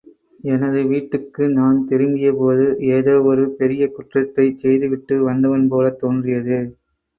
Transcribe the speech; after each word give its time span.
எனது 0.43 0.79
வீட்டுக்கு 0.87 1.43
நான் 1.49 1.77
திரும்பிய 1.85 2.31
போது 2.33 2.65
ஏதோ 2.95 3.15
ஒரு 3.25 3.45
பெரிய 3.59 3.91
குற்றத்தைச் 3.91 4.59
செய்துவிட்டு 4.63 5.17
வந்தவன் 5.23 5.69
போலத் 5.71 6.01
தோன்றியது. 6.01 6.59